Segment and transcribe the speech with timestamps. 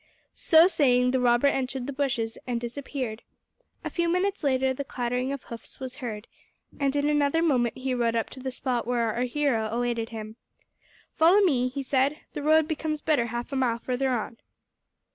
[0.33, 3.21] So saying the robber entered the bushes and disappeared.
[3.83, 6.27] A few minutes later the clattering of hoofs was heard,
[6.79, 10.37] and in another moment he rode up to the spot where our hero awaited him.
[11.13, 14.37] "Follow me," he said; "the road becomes better half a mile further on."